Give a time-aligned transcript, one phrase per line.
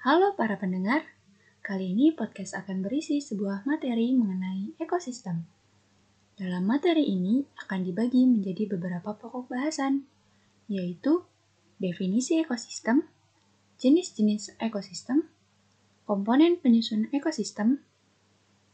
[0.00, 1.04] Halo para pendengar,
[1.60, 5.44] kali ini podcast akan berisi sebuah materi mengenai ekosistem.
[6.40, 10.08] Dalam materi ini akan dibagi menjadi beberapa pokok bahasan,
[10.72, 11.28] yaitu
[11.76, 13.04] definisi ekosistem,
[13.76, 15.28] jenis-jenis ekosistem,
[16.08, 17.84] komponen penyusun ekosistem,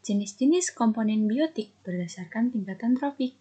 [0.06, 3.34] jenis-jenis komponen biotik berdasarkan tingkatan tropik,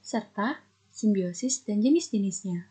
[0.00, 2.64] serta simbiosis dan jenis-jenisnya.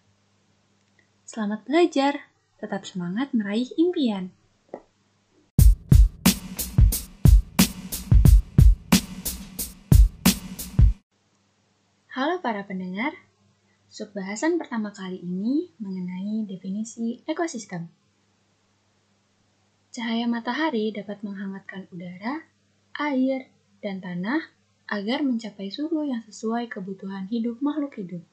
[1.29, 4.38] Selamat belajar, tetap semangat meraih impian.
[12.19, 13.15] Halo para pendengar,
[13.87, 17.87] subbahasan pertama kali ini mengenai definisi ekosistem.
[19.95, 22.43] Cahaya matahari dapat menghangatkan udara,
[22.99, 23.47] air,
[23.79, 24.51] dan tanah
[24.91, 28.23] agar mencapai suhu yang sesuai kebutuhan hidup makhluk hidup.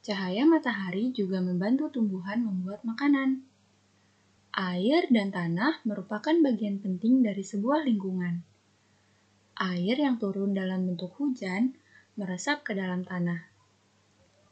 [0.00, 3.44] Cahaya matahari juga membantu tumbuhan membuat makanan.
[4.56, 8.40] Air dan tanah merupakan bagian penting dari sebuah lingkungan.
[9.60, 11.76] Air yang turun dalam bentuk hujan
[12.20, 13.48] meresap ke dalam tanah.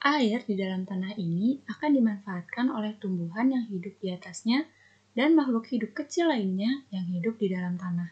[0.01, 4.65] Air di dalam tanah ini akan dimanfaatkan oleh tumbuhan yang hidup di atasnya
[5.13, 8.09] dan makhluk hidup kecil lainnya yang hidup di dalam tanah.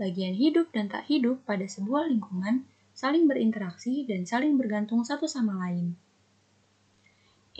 [0.00, 2.64] Bagian hidup dan tak hidup pada sebuah lingkungan
[2.96, 5.92] saling berinteraksi dan saling bergantung satu sama lain.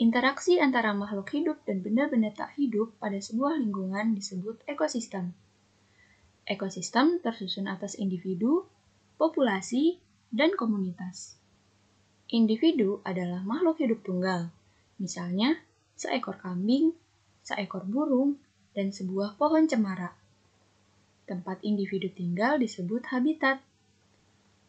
[0.01, 5.37] Interaksi antara makhluk hidup dan benda-benda tak hidup pada sebuah lingkungan disebut ekosistem.
[6.49, 8.65] Ekosistem tersusun atas individu,
[9.21, 10.01] populasi,
[10.31, 11.39] dan komunitas.
[12.27, 14.51] Individu adalah makhluk hidup tunggal,
[14.99, 15.63] misalnya
[15.95, 16.91] seekor kambing,
[17.41, 18.35] seekor burung,
[18.75, 20.13] dan sebuah pohon cemara.
[21.25, 23.63] Tempat individu tinggal disebut habitat.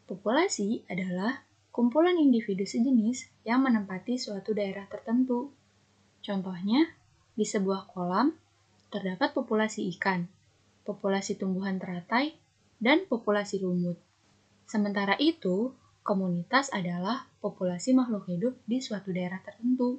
[0.09, 5.53] Populasi adalah kumpulan individu sejenis yang menempati suatu daerah tertentu.
[6.25, 6.89] Contohnya,
[7.37, 8.35] di sebuah kolam
[8.89, 10.25] terdapat populasi ikan,
[10.83, 12.33] populasi tumbuhan teratai,
[12.81, 14.08] dan populasi lumut.
[14.69, 15.73] Sementara itu,
[16.05, 19.97] komunitas adalah populasi makhluk hidup di suatu daerah tertentu.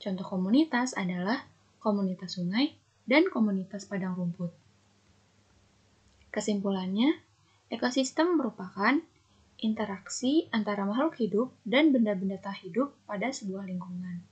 [0.00, 1.44] Contoh komunitas adalah
[1.84, 2.72] komunitas sungai
[3.04, 4.48] dan komunitas padang rumput.
[6.32, 7.20] Kesimpulannya,
[7.68, 9.04] ekosistem merupakan
[9.60, 14.24] interaksi antara makhluk hidup dan benda-benda tak hidup pada sebuah lingkungan.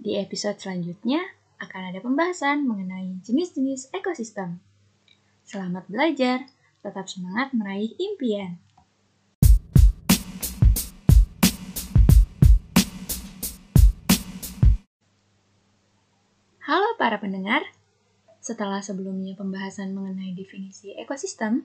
[0.00, 1.20] Di episode selanjutnya
[1.60, 4.64] akan ada pembahasan mengenai jenis-jenis ekosistem.
[5.44, 6.57] Selamat belajar!
[6.82, 8.62] Tetap semangat meraih impian.
[16.62, 17.64] Halo para pendengar,
[18.44, 21.64] setelah sebelumnya pembahasan mengenai definisi ekosistem,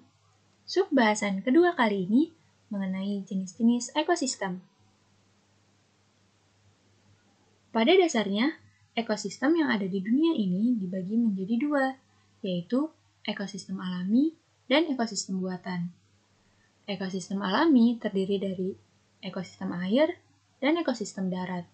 [0.63, 2.31] subbahasan kedua kali ini
[2.71, 4.63] mengenai jenis-jenis ekosistem.
[7.75, 8.55] Pada dasarnya,
[8.95, 11.85] ekosistem yang ada di dunia ini dibagi menjadi dua,
[12.45, 12.87] yaitu
[13.27, 14.42] ekosistem alami
[14.73, 15.93] dan ekosistem buatan.
[16.89, 18.73] Ekosistem alami terdiri dari
[19.21, 20.17] ekosistem air
[20.57, 21.69] dan ekosistem darat.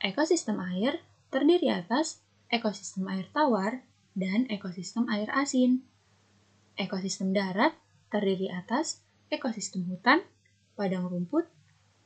[0.00, 3.84] Ekosistem air terdiri atas ekosistem air tawar
[4.16, 5.84] dan ekosistem air asin.
[6.80, 7.76] Ekosistem darat
[8.08, 10.24] terdiri atas ekosistem hutan,
[10.80, 11.44] padang rumput,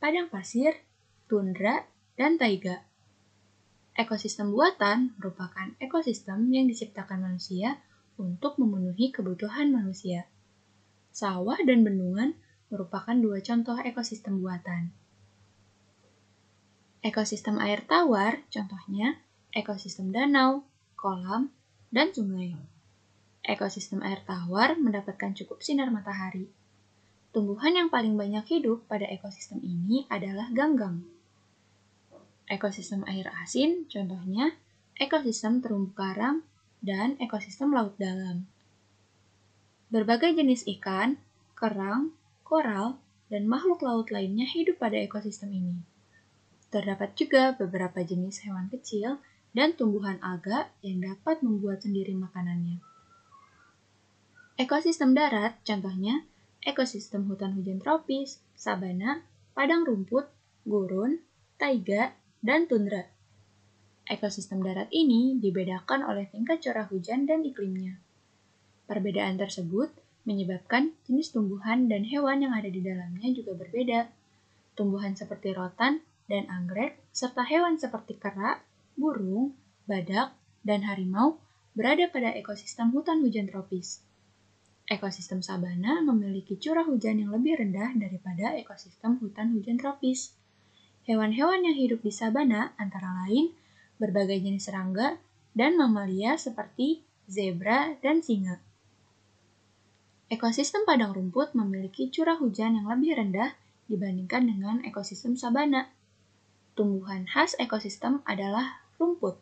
[0.02, 0.74] padang pasir,
[1.30, 1.86] tundra,
[2.18, 2.82] dan taiga.
[3.94, 7.78] Ekosistem buatan merupakan ekosistem yang diciptakan manusia
[8.18, 10.26] untuk memenuhi kebutuhan manusia.
[11.14, 12.34] Sawah dan bendungan
[12.70, 14.90] merupakan dua contoh ekosistem buatan.
[17.04, 19.20] Ekosistem air tawar, contohnya
[19.52, 20.64] ekosistem danau,
[20.96, 21.52] kolam,
[21.92, 22.56] dan sungai.
[23.44, 26.48] Ekosistem air tawar mendapatkan cukup sinar matahari.
[27.34, 31.04] Tumbuhan yang paling banyak hidup pada ekosistem ini adalah ganggang.
[32.48, 34.56] Ekosistem air asin, contohnya
[34.96, 36.40] ekosistem terumbu karang
[36.84, 38.44] dan ekosistem laut dalam.
[39.88, 41.16] Berbagai jenis ikan,
[41.56, 42.12] kerang,
[42.44, 43.00] koral,
[43.32, 45.80] dan makhluk laut lainnya hidup pada ekosistem ini.
[46.68, 49.16] Terdapat juga beberapa jenis hewan kecil
[49.56, 52.84] dan tumbuhan alga yang dapat membuat sendiri makanannya.
[54.60, 56.22] Ekosistem darat, contohnya
[56.62, 59.24] ekosistem hutan hujan tropis, sabana,
[59.56, 60.26] padang rumput,
[60.66, 61.22] gurun,
[61.56, 63.13] taiga, dan tundra.
[64.04, 67.96] Ekosistem darat ini dibedakan oleh tingkat curah hujan dan iklimnya.
[68.84, 69.88] Perbedaan tersebut
[70.28, 74.04] menyebabkan jenis tumbuhan dan hewan yang ada di dalamnya juga berbeda.
[74.76, 78.60] Tumbuhan seperti rotan dan anggrek, serta hewan seperti kera,
[78.92, 79.56] burung,
[79.88, 81.40] badak, dan harimau
[81.72, 84.04] berada pada ekosistem hutan hujan tropis.
[84.84, 90.36] Ekosistem sabana memiliki curah hujan yang lebih rendah daripada ekosistem hutan hujan tropis.
[91.08, 93.52] Hewan-hewan yang hidup di sabana antara lain
[93.98, 95.18] berbagai jenis serangga,
[95.54, 98.58] dan mamalia seperti zebra dan singa.
[100.28, 103.54] Ekosistem padang rumput memiliki curah hujan yang lebih rendah
[103.86, 105.92] dibandingkan dengan ekosistem sabana.
[106.74, 109.38] Tumbuhan khas ekosistem adalah rumput.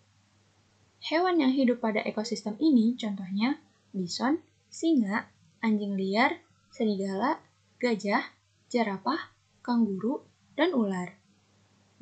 [1.02, 3.56] Hewan yang hidup pada ekosistem ini contohnya
[3.96, 5.26] bison, singa,
[5.64, 6.36] anjing liar,
[6.74, 7.40] serigala,
[7.80, 8.22] gajah,
[8.68, 9.32] jerapah,
[9.64, 10.20] kanguru,
[10.58, 11.21] dan ular.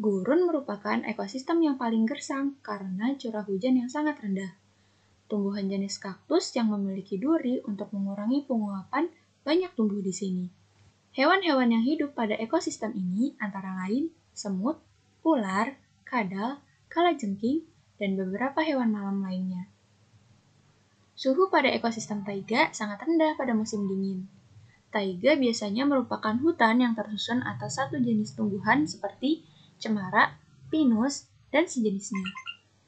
[0.01, 4.49] Gurun merupakan ekosistem yang paling gersang karena curah hujan yang sangat rendah.
[5.29, 9.13] Tumbuhan jenis kaktus yang memiliki duri untuk mengurangi penguapan
[9.45, 10.49] banyak tumbuh di sini.
[11.13, 14.81] Hewan-hewan yang hidup pada ekosistem ini antara lain semut,
[15.21, 15.77] ular,
[16.09, 17.69] kadal, kalajengking,
[18.01, 19.69] dan beberapa hewan malam lainnya.
[21.13, 24.25] Suhu pada ekosistem taiga sangat rendah pada musim dingin.
[24.89, 29.45] Taiga biasanya merupakan hutan yang tersusun atas satu jenis tumbuhan seperti
[29.81, 30.37] cemara,
[30.69, 32.23] pinus, dan sejenisnya.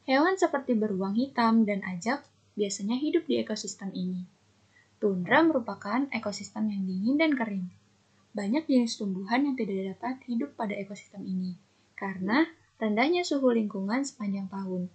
[0.04, 2.22] Hewan seperti beruang hitam dan ajak
[2.54, 4.28] biasanya hidup di ekosistem ini.
[5.02, 7.66] Tundra merupakan ekosistem yang dingin dan kering.
[8.36, 11.58] Banyak jenis tumbuhan yang tidak dapat hidup pada ekosistem ini
[12.02, 12.50] karena
[12.82, 14.90] rendahnya suhu lingkungan sepanjang tahun.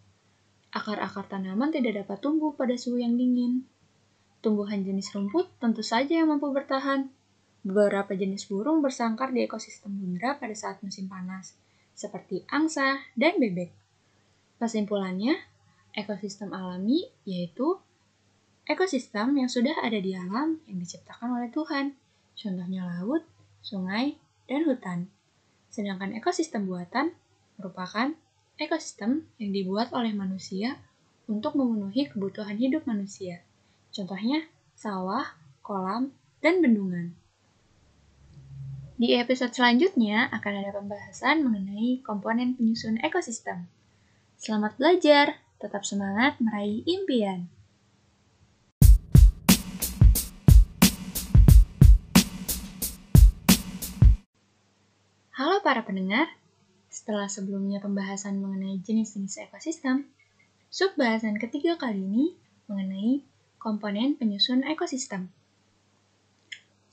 [0.75, 3.63] Akar-akar tanaman tidak dapat tumbuh pada suhu yang dingin.
[4.43, 7.07] Tumbuhan jenis rumput tentu saja yang mampu bertahan.
[7.63, 11.55] Beberapa jenis burung bersangkar di ekosistem tundra pada saat musim panas,
[11.97, 13.73] seperti angsa dan bebek.
[14.61, 15.33] Kesimpulannya,
[15.97, 17.81] ekosistem alami yaitu
[18.69, 21.97] ekosistem yang sudah ada di alam yang diciptakan oleh Tuhan,
[22.37, 23.25] contohnya laut,
[23.65, 24.13] sungai,
[24.45, 25.09] dan hutan.
[25.73, 27.17] Sedangkan ekosistem buatan
[27.57, 28.13] merupakan
[28.61, 30.77] ekosistem yang dibuat oleh manusia
[31.25, 33.41] untuk memenuhi kebutuhan hidup manusia.
[33.89, 34.45] Contohnya
[34.77, 35.33] sawah,
[35.65, 37.17] kolam, dan bendungan.
[38.97, 43.69] Di episode selanjutnya akan ada pembahasan mengenai komponen penyusun ekosistem.
[44.41, 47.45] Selamat belajar, tetap semangat meraih impian.
[55.37, 56.33] Halo para pendengar,
[56.89, 60.09] setelah sebelumnya pembahasan mengenai jenis-jenis ekosistem,
[60.73, 62.25] sub bahasan ketiga kali ini
[62.65, 63.21] mengenai
[63.61, 65.29] komponen penyusun ekosistem.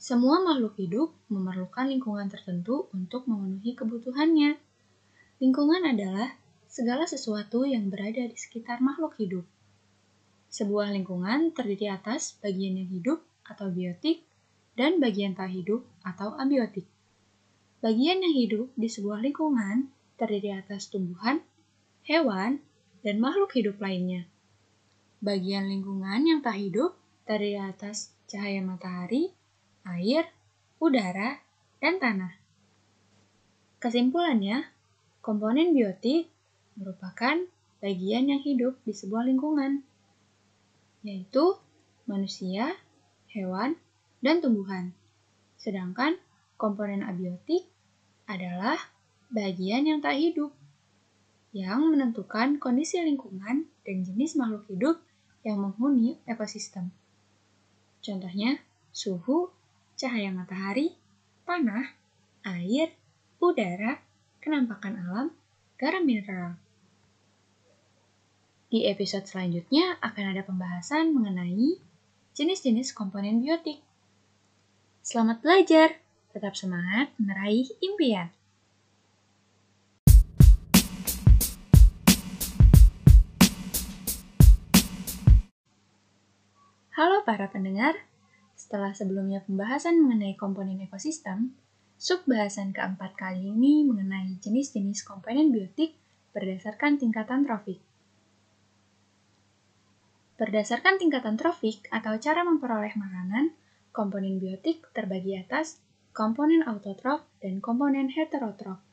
[0.05, 4.53] Semua makhluk hidup memerlukan lingkungan tertentu untuk memenuhi kebutuhannya.
[5.41, 6.29] Lingkungan adalah
[6.69, 9.41] segala sesuatu yang berada di sekitar makhluk hidup.
[10.53, 14.21] Sebuah lingkungan terdiri atas bagian yang hidup atau biotik
[14.77, 16.85] dan bagian tak hidup atau abiotik.
[17.81, 19.89] Bagian yang hidup di sebuah lingkungan
[20.21, 21.41] terdiri atas tumbuhan,
[22.05, 22.61] hewan,
[23.01, 24.29] dan makhluk hidup lainnya.
[25.17, 26.93] Bagian lingkungan yang tak hidup
[27.25, 29.33] terdiri atas cahaya matahari,
[29.85, 30.25] air,
[30.81, 31.39] udara,
[31.79, 32.33] dan tanah.
[33.77, 34.65] Kesimpulannya,
[35.21, 36.27] komponen biotik
[36.73, 37.37] merupakan
[37.79, 39.85] bagian yang hidup di sebuah lingkungan,
[41.05, 41.55] yaitu
[42.09, 42.73] manusia,
[43.29, 43.77] hewan,
[44.25, 44.89] dan tumbuhan.
[45.61, 46.17] Sedangkan
[46.57, 47.69] komponen abiotik
[48.25, 48.77] adalah
[49.29, 50.49] bagian yang tak hidup,
[51.53, 54.97] yang menentukan kondisi lingkungan dan jenis makhluk hidup
[55.45, 56.89] yang menghuni ekosistem.
[58.01, 58.57] Contohnya,
[58.89, 59.53] suhu,
[59.95, 60.91] cahaya matahari,
[61.47, 61.95] tanah,
[62.43, 62.91] air,
[63.39, 64.03] udara,
[64.43, 65.27] kenampakan alam,
[65.79, 66.59] garam mineral.
[68.67, 71.79] Di episode selanjutnya akan ada pembahasan mengenai
[72.35, 73.79] jenis-jenis komponen biotik.
[74.99, 75.95] Selamat belajar,
[76.35, 78.35] tetap semangat meraih impian.
[86.91, 87.95] Halo para pendengar,
[88.75, 91.55] setelah sebelumnya pembahasan mengenai komponen ekosistem,
[91.95, 95.95] sub bahasan keempat kali ini mengenai jenis-jenis komponen biotik
[96.35, 97.79] berdasarkan tingkatan trofik.
[100.35, 103.55] Berdasarkan tingkatan trofik atau cara memperoleh makanan,
[103.95, 105.79] komponen biotik terbagi atas
[106.11, 108.83] komponen autotrof dan komponen heterotrof.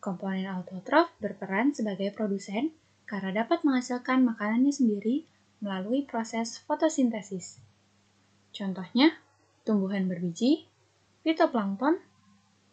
[0.00, 2.72] Komponen autotrof berperan sebagai produsen
[3.04, 5.28] karena dapat menghasilkan makanannya sendiri
[5.60, 7.60] melalui proses fotosintesis.
[8.52, 9.16] Contohnya,
[9.64, 10.68] tumbuhan berbiji,
[11.24, 11.96] fitoplankton,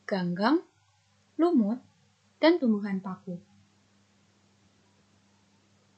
[0.04, 0.60] ganggang,
[1.40, 1.80] lumut,
[2.44, 3.40] dan tumbuhan paku.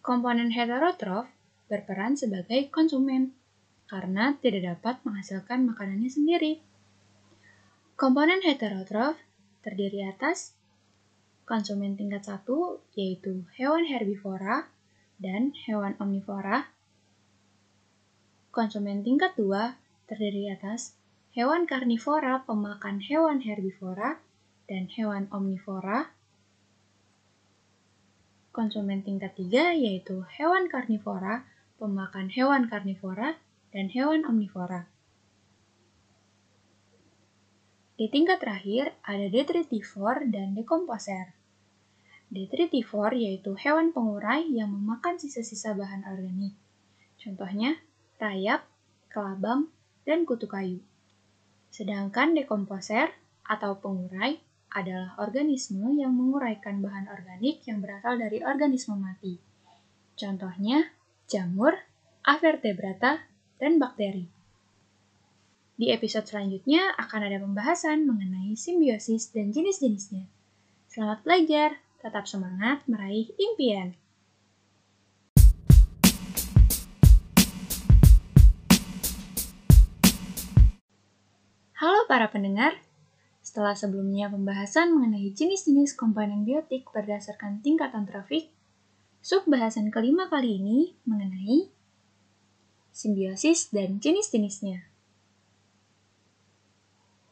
[0.02, 1.30] Komponen heterotrof
[1.70, 3.38] berperan sebagai konsumen
[3.86, 6.58] karena tidak dapat menghasilkan makanannya sendiri.
[7.94, 9.14] Komponen heterotrof
[9.62, 10.58] terdiri atas
[11.46, 14.66] konsumen tingkat satu yaitu hewan herbivora
[15.22, 16.66] dan hewan omnivora
[18.52, 19.48] Konsumen tingkat 2
[20.12, 21.00] terdiri atas
[21.32, 24.20] hewan karnivora pemakan hewan herbivora
[24.68, 26.12] dan hewan omnivora.
[28.52, 31.48] konsumen tingkat 3 yaitu hewan karnivora,
[31.80, 33.40] pemakan hewan karnivora,
[33.72, 34.92] dan hewan omnivora.
[37.96, 41.32] Di tingkat terakhir ada detritivor dan dekomposer.
[42.28, 46.52] Detritivor yaitu hewan pengurai yang memakan sisa-sisa bahan organik.
[47.16, 47.80] Contohnya,
[48.22, 48.62] rayap,
[49.10, 49.74] kelabang,
[50.06, 50.78] dan kutu kayu.
[51.74, 53.10] Sedangkan dekomposer
[53.42, 54.38] atau pengurai
[54.72, 59.42] adalah organisme yang menguraikan bahan organik yang berasal dari organisme mati.
[60.16, 60.94] Contohnya,
[61.26, 61.76] jamur,
[62.22, 63.26] avertebrata,
[63.58, 64.30] dan bakteri.
[65.82, 70.30] Di episode selanjutnya akan ada pembahasan mengenai simbiosis dan jenis-jenisnya.
[70.86, 73.98] Selamat belajar, tetap semangat meraih impian.
[81.82, 82.78] Halo para pendengar,
[83.42, 88.54] setelah sebelumnya pembahasan mengenai jenis-jenis komponen biotik berdasarkan tingkatan trofik,
[89.26, 91.74] sub bahasan kelima kali ini mengenai
[92.94, 94.86] simbiosis dan jenis-jenisnya.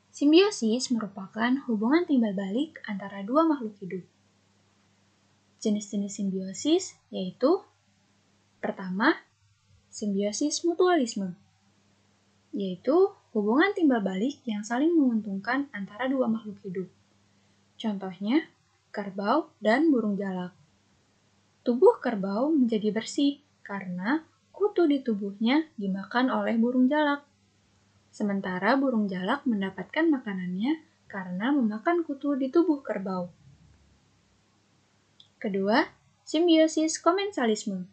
[0.10, 4.02] Simbiosis merupakan hubungan timbal balik antara dua makhluk hidup.
[5.62, 7.62] Jenis-jenis simbiosis yaitu
[8.58, 9.14] pertama,
[9.94, 11.38] simbiosis mutualisme,
[12.60, 16.92] yaitu hubungan timbal balik yang saling menguntungkan antara dua makhluk hidup.
[17.80, 18.52] Contohnya,
[18.92, 20.52] kerbau dan burung jalak.
[21.64, 27.24] Tubuh kerbau menjadi bersih karena kutu di tubuhnya dimakan oleh burung jalak.
[28.12, 33.32] Sementara burung jalak mendapatkan makanannya karena memakan kutu di tubuh kerbau.
[35.40, 35.88] Kedua,
[36.28, 37.88] simbiosis komensalisme,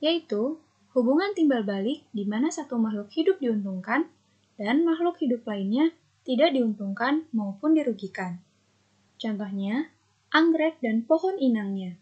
[0.00, 0.56] yaitu
[0.90, 4.10] hubungan timbal balik di mana satu makhluk hidup diuntungkan
[4.58, 5.94] dan makhluk hidup lainnya
[6.26, 8.42] tidak diuntungkan maupun dirugikan.
[9.16, 9.88] Contohnya,
[10.34, 11.96] anggrek dan pohon inangnya.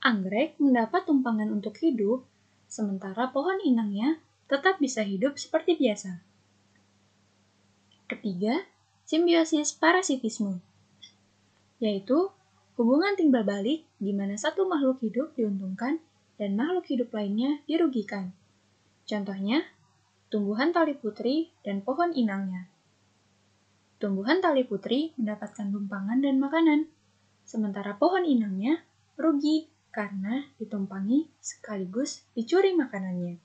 [0.00, 2.24] Anggrek mendapat tumpangan untuk hidup,
[2.66, 6.24] sementara pohon inangnya tetap bisa hidup seperti biasa.
[8.10, 8.66] Ketiga,
[9.06, 10.58] simbiosis parasitisme,
[11.78, 12.32] yaitu
[12.74, 16.02] hubungan timbal balik di mana satu makhluk hidup diuntungkan
[16.40, 18.32] dan makhluk hidup lainnya dirugikan.
[19.04, 19.60] Contohnya,
[20.32, 22.72] tumbuhan tali putri dan pohon inangnya.
[24.00, 26.88] Tumbuhan tali putri mendapatkan tumpangan dan makanan,
[27.44, 28.80] sementara pohon inangnya
[29.20, 33.36] rugi karena ditumpangi sekaligus dicuri makanannya.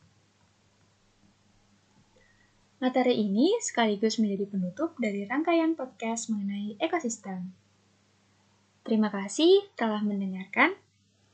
[2.79, 7.51] Materi ini sekaligus menjadi penutup dari rangkaian podcast mengenai ekosistem.
[8.85, 10.77] Terima kasih telah mendengarkan.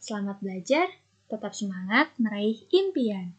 [0.01, 0.89] Selamat belajar,
[1.32, 3.32] tetap semangat meraih impian.